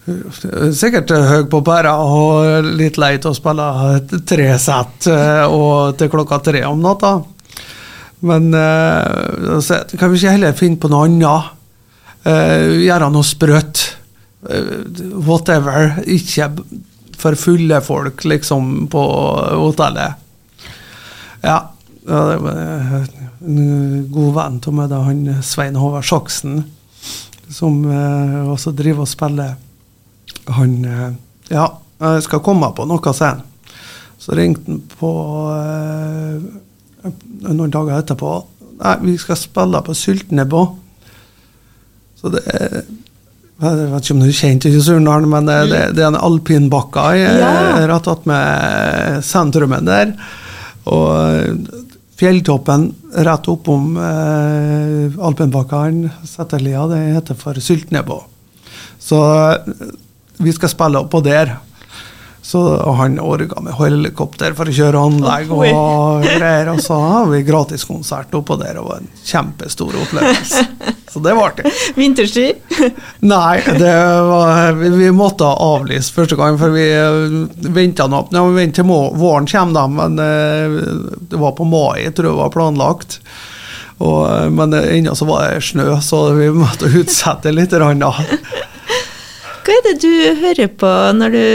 Sikkert 0.06 1.12
høy 1.12 1.44
på 1.52 1.60
pæra 1.66 1.98
og 2.02 2.70
litt 2.80 2.98
lei 3.02 3.16
til 3.22 3.34
å 3.34 3.38
spille 3.38 3.68
tre 4.28 4.48
sett 4.62 5.10
eh, 5.12 5.58
til 6.00 6.12
klokka 6.14 6.40
tre 6.50 6.64
om 6.70 6.82
natta. 6.82 7.20
Men 8.26 8.50
uh, 8.52 9.60
så 9.64 9.84
kan 9.96 10.12
vi 10.12 10.20
ikke 10.20 10.34
heller 10.36 10.58
finne 10.58 10.80
på 10.82 10.90
noe 10.92 11.08
annet? 11.08 11.56
Eh, 12.28 12.84
gjøre 12.84 13.10
noe 13.14 13.26
sprøtt. 13.26 13.84
Eh, 14.50 14.72
whatever. 15.24 16.02
Ikke 16.04 16.50
for 17.20 17.36
fulle 17.40 17.80
folk, 17.84 18.26
liksom, 18.28 18.88
på 18.92 19.06
hotellet. 19.64 20.26
Ja. 21.44 21.60
en 22.10 24.08
god 24.12 24.32
venn 24.36 24.60
av 24.68 24.74
meg, 24.76 24.92
han 24.92 25.44
Svein 25.46 25.78
Håvard 25.80 26.08
Saksen, 26.08 26.64
som 27.52 27.84
eh, 27.86 28.50
også 28.50 28.74
driver 28.76 29.06
og 29.06 29.12
spiller 29.12 29.56
han 30.48 30.74
eh, 30.86 31.10
Ja, 31.52 31.66
jeg 32.00 32.24
skal 32.26 32.40
komme 32.46 32.70
på 32.78 32.86
noe 32.88 33.14
sen. 33.16 33.42
Så 34.20 34.36
ringte 34.38 34.66
han 34.68 34.82
på 35.00 35.12
eh, 35.56 37.12
noen 37.50 37.72
dager 37.74 38.00
etterpå. 38.02 38.32
Nei, 38.80 38.96
vi 39.04 39.18
skal 39.20 39.38
spille 39.40 39.82
på 39.84 39.96
Syltnebå. 39.98 40.64
Så 42.20 42.32
det 42.34 42.44
er 42.54 42.82
jeg 43.60 43.90
vet 43.92 44.06
ikke 44.06 44.14
om 44.16 44.22
du 44.24 44.30
kjente 44.32 44.70
til 44.72 44.80
Surnadal, 44.86 45.26
men 45.28 45.48
det, 45.50 45.56
det, 45.68 45.80
det 45.98 46.04
er 46.06 46.14
en 46.14 46.16
alpinbakke 46.24 47.02
Ja. 47.20 47.50
eh, 47.76 47.82
rett 47.92 48.08
attmed 48.08 49.26
sentrumet 49.28 49.84
der. 49.84 50.14
Og 50.88 51.68
fjelltoppen 52.20 52.86
rett 53.28 53.50
oppom 53.52 53.98
eh, 54.00 55.18
alpinbakkene, 55.28 56.08
Setterlia, 56.28 56.86
det 56.88 57.02
heter 57.18 57.36
for 57.40 57.60
Syltnebå. 57.60 58.22
Så 59.00 59.20
vi 60.40 60.54
skal 60.56 60.72
spille 60.72 61.02
oppå 61.04 61.22
der. 61.26 61.58
Så 62.50 62.62
han 62.98 63.20
orga 63.22 63.62
med 63.62 63.76
helikopter 63.78 64.56
for 64.58 64.72
å 64.72 64.74
kjøre 64.74 65.02
anlegg 65.06 65.52
og 65.54 66.24
greier. 66.24 66.72
Og 66.72 66.80
så 66.82 66.96
har 66.98 67.28
vi 67.30 67.44
gratiskonsert 67.46 68.34
oppå 68.40 68.56
der, 68.58 68.80
og 68.80 68.88
det 68.88 68.94
var 68.94 69.04
en 69.04 69.12
kjempestor 69.28 70.00
opplevelse. 70.06 70.64
Så 71.10 71.22
det 71.26 71.34
var 71.34 71.52
artig. 71.52 71.70
Vinterski? 71.98 72.48
Nei, 73.26 73.60
det 73.66 73.94
var, 74.30 74.74
vi, 74.80 74.90
vi 74.94 75.12
måtte 75.14 75.46
avlyse 75.50 76.14
første 76.16 76.38
gang, 76.40 76.58
for 76.62 76.74
vi 76.74 76.88
venta 77.74 78.06
nå 78.10 78.24
ja, 78.32 78.44
vi 78.46 78.60
ventet 78.62 78.84
til 78.84 78.90
våren 78.90 79.50
kommer, 79.50 79.74
da, 79.82 79.86
men 79.90 80.20
eh, 80.22 80.80
det 81.32 81.40
var 81.42 81.56
på 81.58 81.66
mai, 81.70 82.06
jeg 82.06 82.14
tror 82.18 82.32
det 82.32 82.38
var 82.40 82.54
planlagt. 82.54 83.20
Og, 84.00 84.22
eh, 84.30 84.48
men 84.54 84.78
ennå 84.80 85.16
så 85.18 85.28
var 85.30 85.50
det 85.50 85.66
snø, 85.70 85.92
så 86.06 86.28
vi 86.38 86.50
måtte 86.56 86.94
utsette 86.94 87.54
litt. 87.58 87.74
grann 87.74 88.06
da. 88.06 88.14
Hva 89.60 89.76
er 89.76 89.86
det 89.86 90.00
du 90.02 90.12
hører 90.40 90.70
på 90.80 90.90
når 91.18 91.36
du 91.36 91.46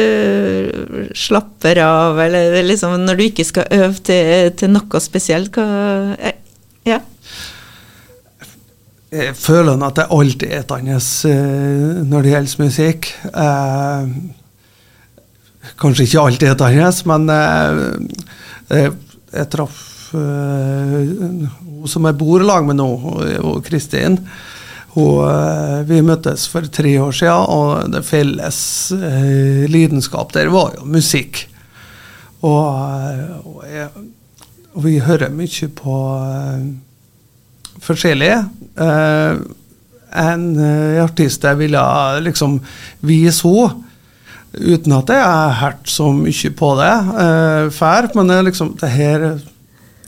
slapper 1.17 1.81
av, 1.85 2.19
eller 2.21 2.61
liksom 2.67 2.97
når 3.05 3.19
du 3.19 3.25
ikke 3.27 3.47
skal 3.49 3.71
øve 3.73 3.97
til, 4.05 4.53
til 4.59 4.73
noe 4.75 5.01
spesielt? 5.03 5.57
Hva, 5.57 6.15
eh, 6.19 6.37
ja. 6.89 7.01
Jeg 9.15 9.35
føler 9.39 9.83
at 9.87 9.99
det 9.99 10.09
alltid 10.13 10.49
er 10.51 10.65
et 10.65 10.75
annet 10.77 11.11
eh, 11.31 12.03
når 12.05 12.27
det 12.27 12.35
gjelder 12.35 12.65
musikk. 12.67 13.11
Eh, 13.31 14.15
kanskje 15.81 16.09
ikke 16.09 16.27
alltid 16.29 16.53
et 16.53 16.65
annet, 16.69 17.05
men 17.09 17.23
jeg, 18.69 18.95
traff 19.51 19.83
hun 20.15 21.89
som 21.91 22.05
jeg 22.07 22.17
bor 22.21 22.43
i 22.43 22.47
lag 22.47 22.67
med 22.69 22.79
nå, 22.79 22.91
Kristin. 23.67 24.21
Hun, 24.95 25.27
eh, 25.27 25.81
vi 25.89 26.03
møttes 26.07 26.47
for 26.51 26.67
tre 26.71 26.93
år 27.03 27.15
siden, 27.19 27.49
og 27.51 27.91
det 27.91 28.05
felles 28.07 28.59
eh, 28.95 29.65
lidenskap 29.71 30.33
der 30.37 30.53
var 30.55 30.77
jo 30.79 30.87
musikk. 30.87 31.49
Og, 32.45 32.69
eh, 33.11 33.33
og, 33.43 33.65
jeg, 33.67 33.89
og 34.75 34.85
vi 34.87 35.01
hører 35.03 35.35
mye 35.35 35.69
på 35.75 35.97
eh, 36.31 36.67
forskjellig. 37.83 38.33
Eh, 38.87 39.41
en 40.15 40.45
eh, 40.63 41.01
artist 41.03 41.43
jeg 41.43 41.59
ville 41.59 41.83
liksom 42.23 42.61
vise 43.03 43.49
henne, 43.49 43.81
uten 44.55 44.93
at 44.95 45.11
jeg 45.11 45.23
har 45.27 45.57
hørt 45.59 45.89
så 45.91 46.13
mye 46.15 46.51
på 46.55 46.69
det 46.79 46.93
eh, 47.25 47.65
før. 47.75 48.09
Men 48.15 48.31
det, 48.31 48.37
liksom, 48.51 48.77
det 48.79 48.93
her 48.95 49.27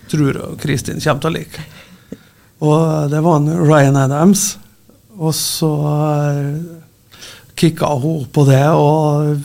tror 0.06 0.28
jeg 0.30 0.60
Kristin 0.62 1.02
kommer 1.02 1.24
til 1.24 1.32
å 1.32 1.34
like. 1.40 1.66
Og 2.62 3.10
det 3.10 3.24
var 3.26 3.40
en 3.40 3.50
Ryan 3.66 3.98
Adams. 4.04 4.46
Og 5.16 5.34
så 5.34 5.72
eh, 5.88 6.56
kicka 7.56 7.88
hun 8.00 8.26
på 8.32 8.44
det, 8.48 8.64
og 8.68 9.40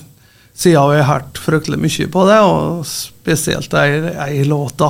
siden 0.53 0.77
har 0.77 0.91
vi 0.91 1.09
hørt 1.09 1.41
fryktelig 1.41 1.79
mye 1.81 2.07
på 2.11 2.25
det, 2.27 2.39
og 2.43 2.85
spesielt 2.87 3.73
ei, 3.79 3.91
ei 4.27 4.43
låt. 4.47 4.83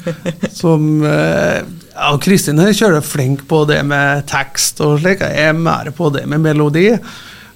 Som 0.60 1.04
eh, 1.04 1.60
ja, 1.94 2.12
Kristin 2.22 2.62
er 2.62 2.72
kjører 2.74 3.04
flink 3.04 3.44
på 3.50 3.64
det 3.68 3.82
med 3.86 4.24
tekst 4.30 4.80
og 4.84 4.98
slik. 5.02 5.22
Jeg 5.22 5.50
er 5.50 5.58
mer 5.58 5.92
på 5.94 6.10
det 6.14 6.24
med 6.30 6.42
melodi. 6.44 6.88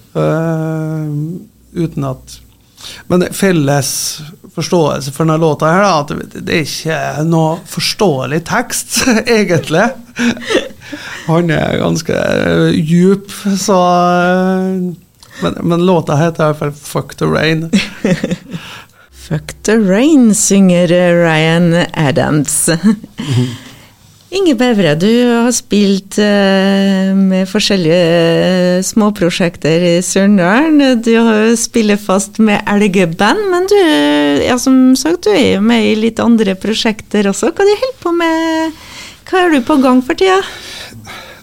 Uh, 0.09 1.09
uten 1.77 2.05
at 2.07 2.39
Men 3.11 3.27
felles 3.35 3.89
forståelse 4.55 5.11
for 5.13 5.27
denne 5.27 5.37
låta 5.37 5.67
her, 5.69 5.83
da, 5.83 5.99
at 5.99 6.37
det 6.47 6.55
er 6.55 6.63
ikke 6.63 7.25
noe 7.27 7.59
forståelig 7.69 8.39
tekst, 8.47 9.01
egentlig. 9.37 9.83
Han 11.29 11.53
er 11.53 11.77
ganske 11.81 12.15
eh, 12.17 12.75
djup, 12.75 13.31
så 13.61 13.77
eh, 13.77 15.07
men, 15.39 15.57
men 15.61 15.85
låta 15.85 16.17
heter 16.19 16.43
i 16.43 16.47
hvert 16.51 16.59
fall 16.59 16.73
'Fuck 16.73 17.15
the 17.21 17.25
Rain'. 17.29 17.69
Fuck 19.29 19.53
the 19.63 19.77
rain, 19.77 20.33
synger 20.35 20.87
Ryan 20.87 21.85
Adams. 21.93 22.69
Inge 24.29 24.55
Bevre, 24.55 24.95
du 24.97 25.09
har 25.25 25.51
spilt 25.53 26.17
eh, 26.21 27.13
med 27.17 27.49
forskjellige 27.49 27.99
eh, 27.99 28.81
småprosjekter 28.85 29.85
i 29.85 29.93
Surndalen. 30.05 31.01
Du 31.01 31.11
har 31.17 31.55
spiller 31.57 31.97
fast 31.97 32.37
med 32.37 32.61
elgeband, 32.69 33.41
men 33.49 33.65
du, 33.69 33.77
ja, 34.45 34.57
som 34.61 34.95
sagt, 34.97 35.25
du 35.25 35.33
er 35.33 35.55
jo 35.55 35.63
med 35.65 35.91
i 35.91 35.95
litt 35.97 36.21
andre 36.21 36.53
prosjekter 36.57 37.29
også. 37.29 37.49
Hva 37.53 37.65
du 37.65 37.87
på 38.01 38.13
med? 38.17 38.77
Hva 39.29 39.45
er 39.45 39.53
du 39.53 39.65
på 39.65 39.77
gang 39.81 40.01
for 40.05 40.17
tida? 40.17 40.41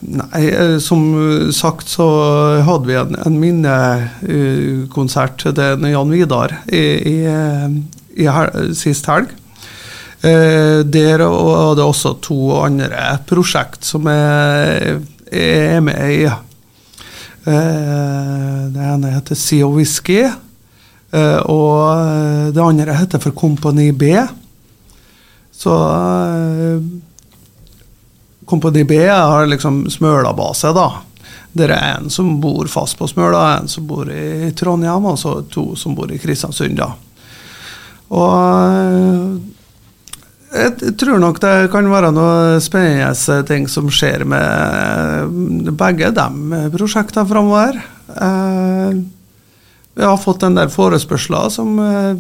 Nei, 0.07 0.45
eh, 0.47 0.79
som 0.79 1.03
sagt 1.51 1.89
så 1.91 2.07
hadde 2.63 2.87
vi 2.87 2.95
en, 3.01 3.17
en 3.27 3.41
minnekonsert 3.43 5.41
til 5.43 5.89
Jan 5.91 6.13
Vidar 6.15 6.55
i, 6.71 6.85
i, 7.11 7.17
i 8.23 8.29
hel, 8.31 8.71
sist 8.79 9.11
helg. 9.11 9.35
Eh, 10.27 10.81
der 10.87 11.19
var 11.29 11.75
det 11.77 11.85
også 11.85 12.17
to 12.25 12.39
andre 12.63 13.19
prosjekt 13.29 13.85
som 13.85 14.07
jeg 14.09 14.97
er 15.31 15.81
med 15.85 16.15
i. 16.15 16.25
Eh, 17.47 18.63
det 18.73 18.87
ene 18.95 19.13
heter 19.13 19.39
Sea 19.39 19.67
of 19.67 19.77
Whisky, 19.77 20.23
eh, 20.25 21.41
og 21.45 22.55
det 22.57 22.63
andre 22.65 22.97
heter 22.97 23.23
for 23.23 23.37
Kompani 23.37 23.91
B. 23.93 24.15
Så 25.53 25.77
Kompani 28.47 28.85
B 28.87 29.01
har 29.07 29.47
liksom 29.51 29.85
Smøla-base, 29.91 30.71
da. 30.77 30.87
Det 31.57 31.67
er 31.67 31.97
en 31.97 32.11
som 32.13 32.37
bor 32.41 32.69
fast 32.71 32.99
på 32.99 33.09
Smøla, 33.11 33.59
en 33.59 33.69
som 33.69 33.87
bor 33.89 34.11
i 34.13 34.53
Trondheim, 34.57 35.09
og 35.09 35.19
så 35.19 35.41
to 35.51 35.71
som 35.79 35.97
bor 35.97 36.13
i 36.13 36.21
Kristiansund. 36.23 36.79
da. 36.79 36.93
Og 38.15 39.41
jeg 40.57 40.95
tror 41.01 41.19
nok 41.21 41.41
det 41.43 41.55
kan 41.73 41.89
være 41.91 42.13
noe 42.15 42.61
spennende 42.63 43.43
ting 43.49 43.67
som 43.69 43.91
skjer 43.93 44.25
med 44.29 45.73
begge 45.77 46.13
de 46.15 46.63
prosjektene 46.73 47.27
framover. 47.29 47.81
Eh, 48.15 49.01
vi 49.97 50.05
har 50.05 50.23
fått 50.23 50.45
en 50.47 50.57
del 50.57 50.71
forespørsler 50.73 51.51
som 51.53 51.79
eh, 51.83 52.15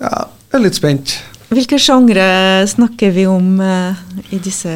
ja, 0.00 0.26
er 0.52 0.62
litt 0.62 0.78
spent. 0.78 1.16
Hvilke 1.46 1.78
sjangre 1.78 2.66
snakker 2.66 3.12
vi 3.14 3.26
om 3.30 3.60
uh, 3.62 3.94
i 4.34 4.38
disse 4.42 4.70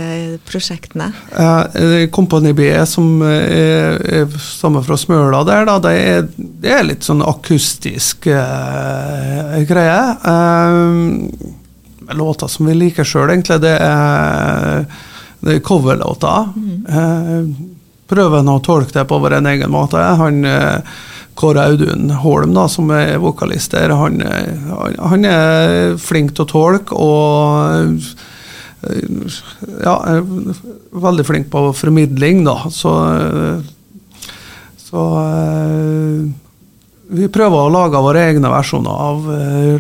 prosjektene? 0.47 1.09
Uh, 1.35 2.53
B, 2.55 2.69
som 2.87 3.23
er, 3.27 3.99
er 4.07 4.37
stammer 4.39 4.85
fra 4.87 4.99
Smøla, 5.01 5.43
der, 5.49 5.67
da, 5.67 5.79
det, 5.83 5.95
er, 5.99 6.29
det 6.37 6.75
er 6.77 6.87
litt 6.87 7.07
sånn 7.07 7.25
akustisk 7.27 8.31
uh, 8.31 9.59
greie. 9.67 9.99
Uh, 10.23 12.15
låter 12.15 12.47
som 12.47 12.71
vi 12.71 12.79
liker 12.79 13.07
sjøl, 13.07 13.33
egentlig. 13.35 13.61
Det 13.67 13.75
er, 13.75 14.87
det 15.43 15.59
er 15.59 15.67
coverlåter. 15.67 16.55
Mm. 16.55 17.80
Eh, 18.11 18.35
han 18.35 18.49
å 18.49 18.61
tolke 18.65 18.99
det 18.99 19.05
på 19.09 19.19
vår 19.23 19.33
egen 19.41 19.71
måte. 19.71 19.97
Han, 19.97 20.45
eh, 20.45 20.81
Kåre 21.35 21.65
Audun 21.71 22.11
Holm, 22.11 22.55
da, 22.55 22.69
som 22.69 22.91
er 22.91 23.19
vokalist 23.19 23.73
der, 23.73 23.91
han, 23.97 24.21
han, 24.21 24.95
han 24.99 25.25
er 25.25 25.97
flink 25.97 26.35
til 26.35 26.43
å 26.45 26.49
tolke 26.51 26.95
og 26.95 28.01
eh, 28.85 29.01
ja, 29.85 30.23
veldig 30.91 31.25
flink 31.29 31.51
på 31.53 31.73
formidling, 31.77 32.45
da. 32.45 32.71
Så, 32.73 32.91
så 34.81 35.03
vi 37.11 37.29
prøver 37.29 37.59
å 37.61 37.69
lage 37.75 38.01
våre 38.01 38.21
egne 38.31 38.49
versjoner 38.49 38.91
av 39.05 39.17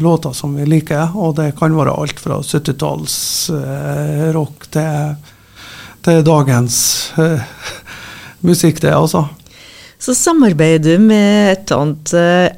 låter 0.04 0.32
som 0.36 0.54
vi 0.58 0.64
liker. 0.68 1.08
Og 1.16 1.36
det 1.38 1.56
kan 1.56 1.76
være 1.78 1.96
alt 1.96 2.20
fra 2.20 2.40
70-tallsrock 2.44 4.56
uh, 4.60 4.68
til, 4.76 5.16
til, 6.04 6.20
dagens 6.28 6.76
musikk, 8.46 8.80
det, 8.84 8.94
altså. 8.96 9.26
Så 10.00 10.14
samarbeider 10.16 10.96
du 10.96 11.08
med 11.10 11.52
et 11.52 11.72
annet 11.76 12.14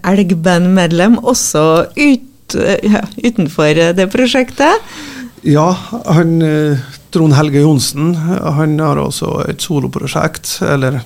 elgbandmedlem 0.06 1.16
også 1.18 1.64
ut, 1.96 2.54
utenfor 3.18 3.80
det 3.98 4.06
prosjektet? 4.12 4.92
Ja, 5.42 5.72
han 6.06 6.36
Trond 7.10 7.34
Helge 7.34 7.64
Johnsen 7.64 8.12
han 8.14 8.76
har 8.78 9.00
også 9.02 9.40
et 9.50 9.64
soloprosjekt, 9.64 10.60
eller 10.62 11.00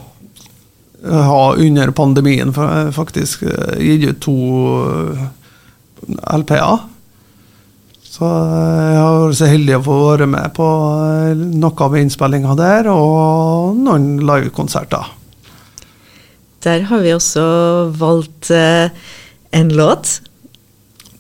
har 1.11 1.57
under 1.57 1.91
pandemien 1.91 2.53
faktisk 2.93 3.43
eh, 3.43 3.79
gitt 3.79 4.05
ut 4.11 4.21
to 4.25 4.37
eh, 4.83 5.25
LP-er. 6.39 6.85
Så 8.17 8.25
jeg 8.25 8.97
har 8.97 9.19
vært 9.21 9.37
så 9.37 9.49
heldig 9.51 9.75
å 9.77 9.85
få 9.85 9.97
være 10.01 10.29
med 10.33 10.55
på 10.57 10.67
eh, 11.05 11.43
noe 11.61 11.85
av 11.85 11.97
innspillinga 12.01 12.55
der, 12.57 12.89
og 12.89 13.77
noen 13.77 14.15
livekonserter. 14.25 15.11
Der 16.65 16.87
har 16.89 17.05
vi 17.05 17.13
også 17.13 17.45
valgt 17.95 18.49
en 18.51 19.69
låt. 19.77 20.21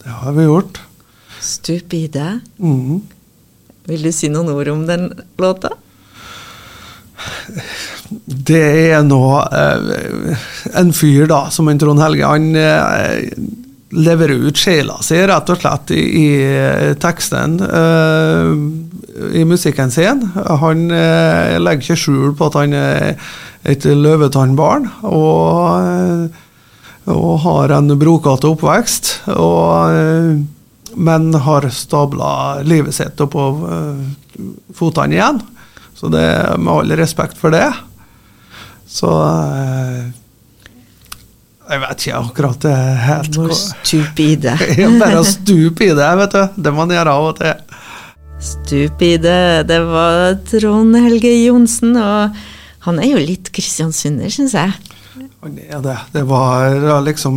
Det 0.02 0.14
har 0.22 0.32
vi 0.32 0.48
gjort. 0.48 0.80
'Stup 1.40 1.92
i 1.94 2.06
det'. 2.08 2.40
Mm. 2.58 3.02
Vil 3.86 4.02
du 4.02 4.12
si 4.14 4.30
noen 4.32 4.50
ord 4.50 4.68
om 4.72 4.86
den 4.88 5.10
låta? 5.38 5.70
Det 8.24 8.64
er 8.94 9.04
nå 9.06 9.22
eh, 9.44 10.48
en 10.78 10.92
fyr, 10.94 11.26
da, 11.30 11.46
som 11.54 11.68
en 11.70 11.78
Trond 11.78 12.02
Helge. 12.02 12.26
Han 12.26 12.48
eh, 12.58 13.30
leverer 13.90 14.48
ut 14.48 14.58
sjela 14.58 14.98
si, 15.04 15.18
rett 15.28 15.52
og 15.52 15.60
slett, 15.60 15.92
i, 15.94 16.02
i 16.02 16.26
eh, 16.42 16.94
teksten. 17.00 17.58
Uh, 17.62 18.50
I 19.36 19.44
musikken 19.48 19.92
sin. 19.94 20.24
Han 20.34 20.88
uh, 20.90 21.56
legger 21.62 21.84
ikke 21.84 22.00
skjul 22.00 22.34
på 22.36 22.50
at 22.50 22.58
han 22.60 22.74
er 22.76 23.30
et 23.66 23.86
løvetannbarn. 23.86 24.90
Og, 25.06 26.28
og 27.14 27.32
har 27.46 27.76
en 27.78 27.94
brokete 27.98 28.50
oppvekst. 28.50 29.12
Og, 29.34 30.44
men 30.96 31.30
har 31.46 31.70
stabla 31.74 32.30
livet 32.66 32.94
sitt 32.96 33.20
oppå 33.22 33.48
fotene 34.76 35.18
igjen. 35.18 35.42
Så 35.96 36.10
det 36.12 36.22
er 36.22 36.60
med 36.60 36.72
all 36.74 36.94
respekt 36.98 37.38
for 37.40 37.54
det. 37.54 37.68
Så 38.86 39.10
Jeg 41.66 41.82
vet 41.82 42.04
ikke 42.04 42.18
akkurat 42.20 42.60
det 42.62 42.74
helt 43.02 43.38
Må 43.42 43.56
stupe 43.58 44.22
i 44.22 44.34
det. 44.38 44.54
ja, 44.80 44.90
bare 45.00 45.24
stupe 45.26 45.88
i 45.88 45.94
det, 45.96 46.10
vet 46.20 46.36
du. 46.36 46.60
Det 46.62 46.72
må 46.72 46.84
man 46.84 46.94
gjøre 46.94 47.14
av 47.16 47.30
og 47.32 47.40
til. 47.40 47.80
Stup 48.46 49.02
i 49.02 49.16
det. 49.18 49.66
Det 49.70 49.80
var 49.88 50.36
Trond 50.46 50.98
Helge 51.00 51.32
Johnsen, 51.32 51.96
og 51.98 52.36
han 52.86 53.00
er 53.02 53.14
jo 53.14 53.22
litt 53.22 53.50
kristiansunder, 53.54 54.30
syns 54.30 54.54
jeg. 54.54 54.76
Er 55.46 55.82
det. 55.82 55.96
Det 56.12 56.22
var 56.28 57.02
liksom 57.06 57.36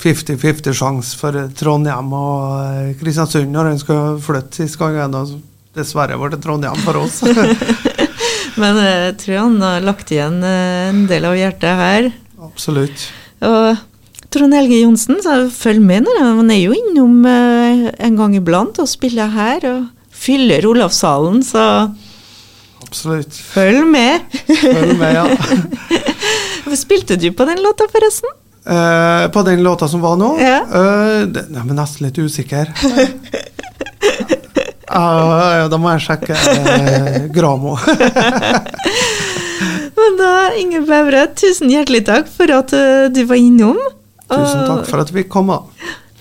50-50 0.00 0.70
eh, 0.70 0.74
sjanse 0.76 1.18
for 1.18 1.36
Trondheim 1.56 2.12
og 2.16 2.42
eh, 2.60 2.90
Kristiansund 3.00 3.52
når 3.52 3.72
han 3.72 3.80
skulle 3.80 4.18
flytte 4.24 4.62
sist 4.62 4.80
gang. 4.80 5.16
Dessverre 5.76 6.18
ble 6.18 6.32
det 6.34 6.40
Trondheim 6.44 6.80
for 6.84 7.02
oss. 7.02 7.20
Men 8.60 8.80
eh, 8.80 9.06
jeg 9.10 9.16
tror 9.24 9.42
han 9.44 9.60
har 9.64 9.86
lagt 9.86 10.12
igjen 10.14 10.40
eh, 10.44 10.90
en 10.90 11.06
del 11.10 11.28
av 11.28 11.38
hjertet 11.38 11.82
her. 11.84 12.10
Absolutt. 12.60 13.06
Og 13.40 13.78
Trond 14.28 14.52
Helge 14.52 14.82
Johnsen, 14.82 15.16
så 15.24 15.46
følg 15.48 15.80
med 15.80 16.04
nå. 16.04 16.12
Han 16.20 16.52
er 16.52 16.58
jo 16.60 16.74
innom 16.76 17.24
eh, 17.24 17.86
en 18.04 18.18
gang 18.18 18.36
iblant 18.36 18.76
og 18.82 18.90
spiller 18.90 19.32
her. 19.32 19.64
Og 19.70 19.86
fyller 20.12 20.68
Olavshallen, 20.68 21.40
så 21.46 21.64
Absolutt. 22.84 23.32
Følg 23.32 23.86
med. 23.88 24.26
Følg 24.50 24.92
med, 24.98 25.16
ja. 25.16 25.24
Spilte 26.84 27.16
du 27.16 27.30
på 27.32 27.46
den 27.48 27.62
låta, 27.64 27.86
forresten? 27.88 28.28
Eh, 28.66 29.24
på 29.32 29.44
den 29.46 29.62
låta 29.64 29.88
som 29.88 30.04
var 30.04 30.20
nå? 30.20 30.34
Ja. 30.42 30.60
Eh, 30.68 31.24
den 31.32 31.56
er 31.56 31.72
nesten 31.72 32.10
litt 32.10 32.20
usikker. 32.20 32.74
Uh, 34.90 35.68
da 35.70 35.78
må 35.78 35.92
jeg 35.94 36.02
sjekke 36.02 36.34
uh, 36.34 37.28
Gramo. 37.30 37.76
Men 40.00 40.20
da, 40.20 40.34
Inge 40.56 40.80
Bævre, 40.88 41.24
tusen 41.36 41.72
hjertelig 41.72 42.04
takk 42.08 42.28
for 42.30 42.52
at 42.54 42.72
uh, 42.76 43.08
du 43.12 43.24
var 43.28 43.40
innom. 43.40 43.78
Tusen 44.30 44.62
takk 44.68 44.86
for 44.88 45.02
at 45.02 45.10
vi 45.12 45.26
kom. 45.28 45.50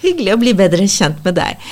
Hyggelig 0.04 0.36
å 0.36 0.39
bli 0.42 0.56
bedre 0.58 0.88
kjent 0.89 1.22
med 1.26 1.38
deg. 1.39 1.70